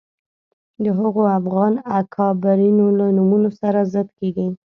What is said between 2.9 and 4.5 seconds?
له نومونو سره ضد کېږي